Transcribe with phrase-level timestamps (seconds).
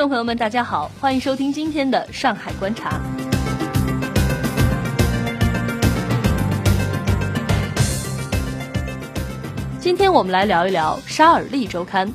[0.00, 2.88] 观众朋友们，大家好，欢迎收听今天的《上海观察》。
[9.78, 12.08] 今天我们来聊一聊《沙尔利周刊》。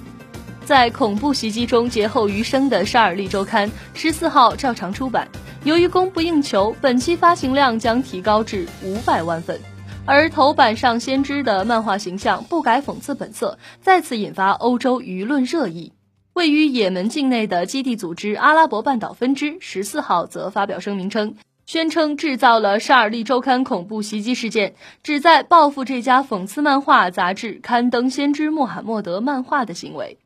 [0.66, 5.28] 在恐怖袭击中劫后余生的《沙尔利周刊》十四号照常出版。
[5.64, 9.62] 由于供不应求，本期发行量将提高至五百万份。
[10.08, 15.94] 而头版上先知的漫画形象不改讽刺本色，再次引发欧洲舆论热议。
[16.36, 30.18] 位于也门境内的基地组织阿拉伯半岛分支十四号则发表声明称，宣称制造了《沙尔利周刊》恐怖袭击事件，旨在报复这家讽刺漫画杂志刊登先知穆罕默德漫画的行为。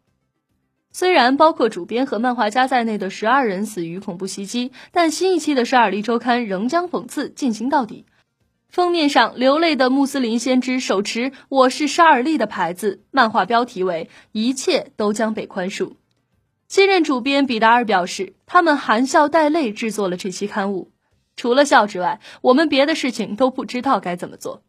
[0.91, 8.05] 虽然包括主编和漫画家在内的十二人死于恐怖袭击，但新一期的《沙尔利周刊》仍将讽刺进行到底。
[8.67, 15.93] 封面上流泪的穆斯林先知手持“我是沙尔利”的牌子，漫画标题为“一切都将被宽恕”。
[16.69, 20.91] 新任主编比达尔表示，他们含笑带泪制作了这期刊物，
[21.35, 24.61] 除了笑之外，我们别的事情都不知道该怎么做。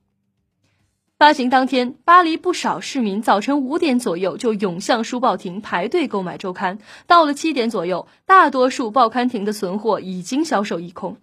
[1.19, 11.19] 发行当天，巴黎不少市民早晨五点左右就涌向书报亭排队购买周刊，到了七点左右，大多数报刊亭的存货已经销售一空，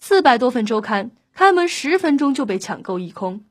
[0.00, 1.10] 四百多份周刊。
[1.34, 3.44] 开门十分钟就被抢购一空，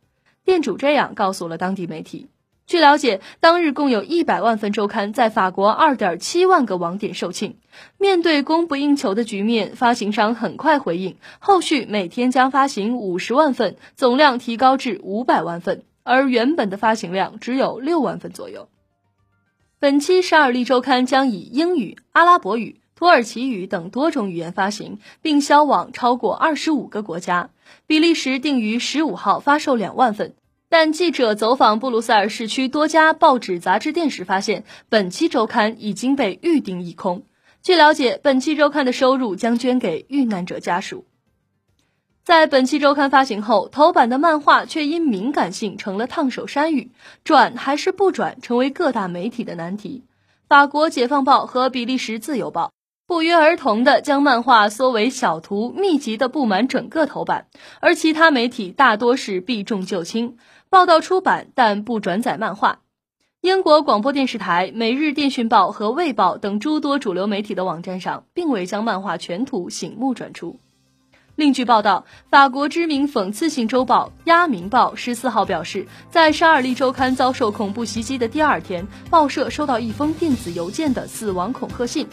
[0.43, 2.25] 店主这样告诉了当地媒体。
[2.67, 7.57] 据了解，当日共有一百万份周刊在法国二点七万个网点售罄。
[7.99, 18.67] 面对供不应求的局面，发行商很快回应，后续每天将发行五十万份，总量提高至五百万份，而原本的发行量只有六万份左右。
[19.77, 22.81] 本期《沙尔利周刊》将以英语、阿拉伯语。
[22.95, 27.49] 土耳其语等多种语言发行，并销往超过二十五个国家。
[27.85, 30.33] 比利时定于十五号发售两万份，
[30.67, 37.23] 但记者走访布鲁塞尔市区多家报纸、杂志店时发现，本期周刊已经被预订一空。
[37.61, 41.05] 据了解，本期周刊的收入将捐给遇难者家属。
[42.23, 46.91] 在本期周刊发行后，头版的漫画却因敏感性成了烫手山芋，
[47.23, 50.03] 转还是不转，成为各大媒体的难题。
[50.47, 52.67] 法国《解放报》和比利时《自由报》。
[53.07, 57.45] 不约而同地将漫画缩为小图，密集地布满整个头版，
[57.79, 60.37] 而其他媒体大多是避重就轻，
[60.71, 62.79] 报道出版但不转载漫画。
[63.41, 70.57] 英国广播电视台、每日电讯报和卫报等诸多主流媒体的网站上，并未将漫画全图醒目转出。
[71.35, 82.05] 另据报道，法国知名讽刺性周报《鸭明报》十四号表示，在沙尔利周刊遭受恐怖袭击的第二天，报社收到一封电子邮件的死亡恐吓信。《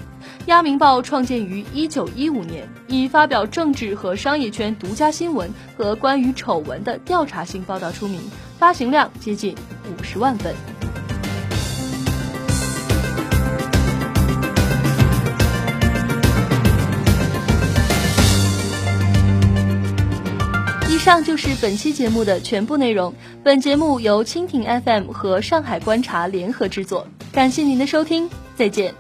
[0.47, 8.21] 鸭明报》创建于一九一五年，以发表政治和商业圈独家新闻和关于丑闻的调查性报道出名，
[8.59, 9.55] 发行量接近
[9.85, 10.53] 五十万份。
[21.03, 23.13] 以上就是本期节目的全部内容。
[23.43, 28.95] 本节目由蜻蜓 FM 和上海观察联合制作，感谢您的收听，再见。